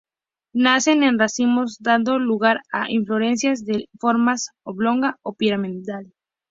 [0.55, 6.11] Nacen en racimos, dando lugar a inflorescencias de forma oblonga o piramidal.